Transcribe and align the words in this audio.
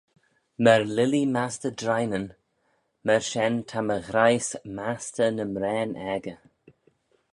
Myr 0.63 0.83
lilee 0.95 1.29
mastey 1.35 1.71
drineyn, 1.81 2.27
myr 3.05 3.21
shen 3.29 3.55
ta 3.69 3.79
my 3.87 3.99
ghraih's 4.07 4.49
mastey 4.75 5.29
ny 5.35 5.45
mraane 5.53 5.95
aegey. 6.13 6.37